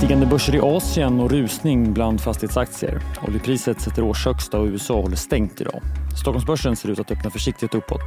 [0.00, 3.00] Stigande börser i Asien och rusning bland fastighetsaktier.
[3.28, 5.82] Oljepriset sätter årshögsta och USA håller stängt idag.
[6.20, 8.00] Stockholmsbörsen ser ut att öppna försiktigt uppåt.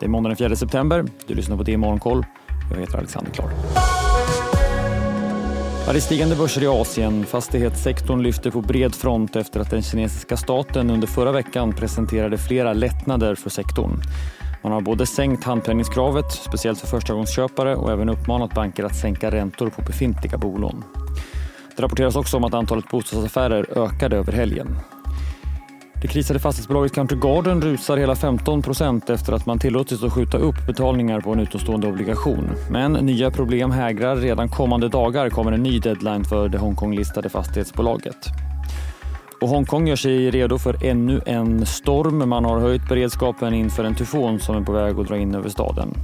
[0.00, 1.04] Det är måndag den 4 september.
[1.26, 2.26] Du lyssnar på det i Morgonkoll.
[2.70, 3.50] Jag heter Alexander Klar.
[5.86, 7.26] det är stigande börser i Asien.
[7.26, 12.72] Fastighetssektorn lyfter på bred front efter att den kinesiska staten under förra veckan presenterade flera
[12.72, 14.02] lättnader för sektorn.
[14.62, 19.70] Man har både sänkt handpenningskravet, speciellt för förstagångsköpare och även uppmanat banker att sänka räntor
[19.70, 20.84] på befintliga bolån.
[21.76, 24.76] Det rapporteras också om att antalet bostadsaffärer ökade över helgen.
[26.02, 30.38] Det krisade fastighetsbolaget Country Garden rusar hela 15 procent efter att man tillåtits att skjuta
[30.38, 32.50] upp betalningar på en utomstående obligation.
[32.70, 34.16] Men nya problem hägrar.
[34.16, 38.49] Redan kommande dagar kommer en ny deadline för det Hongkong-listade fastighetsbolaget.
[39.40, 42.28] Och Hongkong gör sig redo för ännu en storm.
[42.28, 45.48] Man har höjt beredskapen inför en tyfon som är på väg att dra in över
[45.48, 45.94] staden.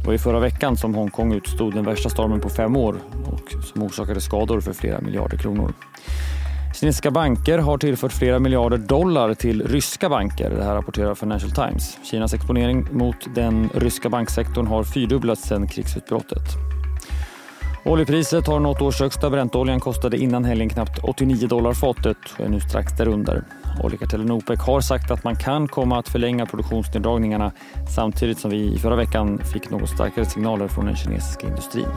[0.00, 3.64] Det var i förra veckan som Hongkong utstod den värsta stormen på fem år och
[3.64, 5.72] som orsakade skador för flera miljarder kronor.
[6.74, 10.50] Kinesiska banker har tillfört flera miljarder dollar till ryska banker.
[10.50, 11.98] Det här rapporterar Financial Times.
[12.10, 16.75] Kinas exponering mot den ryska banksektorn har fyrdubblats sedan krigsutbrottet.
[17.88, 19.30] Oljepriset har nått årshögsta.
[19.30, 23.44] Bräntoljan kostade innan helgen knappt 89 dollar fatet och är nu strax därunder.
[23.82, 27.52] Oljekartellen OPEC har sagt att man kan komma att förlänga produktionsneddragningarna
[27.94, 31.88] samtidigt som vi i förra veckan fick något starkare signaler från den kinesiska industrin.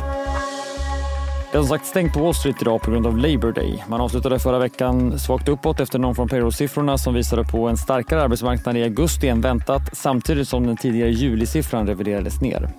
[1.51, 3.83] Det är som sagt stängt på Wall Street idag på grund av Labour Day.
[3.87, 8.21] Man avslutade förra veckan svagt uppåt efter någon från payroll-siffrorna som visade på en starkare
[8.21, 12.69] arbetsmarknad i augusti än väntat samtidigt som den tidigare julisiffran reviderades ner.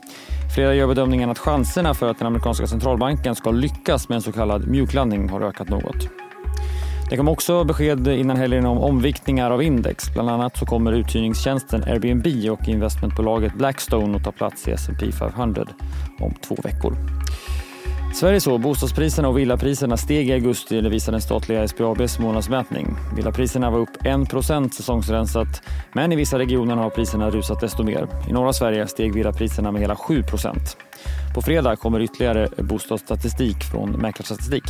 [0.54, 4.32] Flera gör bedömningen att chanserna för att den amerikanska centralbanken ska lyckas med en så
[4.32, 6.08] kallad mjuklandning har ökat något.
[7.10, 10.14] Det kom också besked innan helgen om omviktningar av index.
[10.14, 15.66] Bland annat så kommer uthyrningstjänsten Airbnb och investmentbolaget Blackstone att ta plats i S&P 500
[16.20, 16.96] om två veckor.
[18.12, 22.96] Sverige så, bostadspriserna och villapriserna steg i augusti, det visar den statliga SBABs månadsmätning.
[23.16, 25.62] Villapriserna var upp 1% säsongsrensat,
[25.92, 28.06] men i vissa regioner har priserna rusat desto mer.
[28.28, 30.76] I norra Sverige steg villapriserna med hela 7%
[31.34, 34.64] På fredag kommer ytterligare bostadsstatistik från Mäklarstatistik.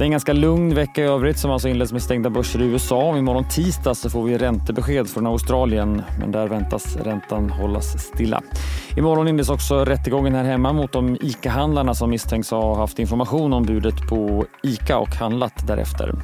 [0.00, 2.64] Det är en ganska lugn vecka i övrigt som alltså inleds med stängda börser i
[2.64, 3.16] USA.
[3.16, 8.42] Imorgon tisdag så får vi räntebesked från Australien, men där väntas räntan hållas stilla.
[8.96, 13.62] Imorgon inleds också rättegången här hemma mot de ICA-handlarna som misstänks ha haft information om
[13.62, 16.14] budet på ICA och handlat därefter.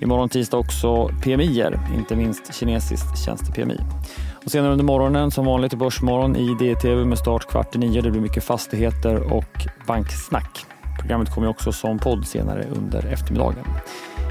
[0.00, 1.64] Imorgon tisdag också PMI,
[1.96, 3.80] inte minst kinesiskt tjänste-PMI.
[4.44, 8.02] Och senare under morgonen som vanligt i Börsmorgon i DTV med start kvart i nio.
[8.02, 10.66] Det blir mycket fastigheter och banksnack.
[11.06, 13.64] Programmet kommer också som podd senare under eftermiddagen.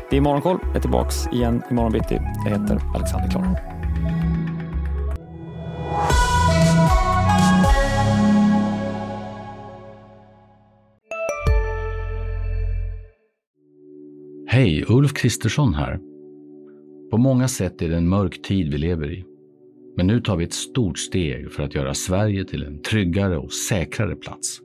[0.09, 0.59] Det är Morgonkoll.
[0.61, 2.19] Jag är tillbaka igen imorgon bitti.
[2.45, 3.59] Jag heter Alexander Klar.
[14.47, 15.99] Hej, Ulf Kristersson här.
[17.11, 19.25] På många sätt är det en mörk tid vi lever i.
[19.97, 23.53] Men nu tar vi ett stort steg för att göra Sverige till en tryggare och
[23.53, 24.64] säkrare plats.